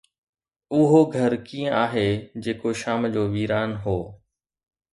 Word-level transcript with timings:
اهو 0.77 1.01
گهر 1.15 1.33
ڪيئن 1.49 1.69
آهي 1.83 2.07
جيڪو 2.47 2.69
شام 2.81 3.01
جو 3.13 3.21
ويران 3.33 3.71
هو. 3.83 3.97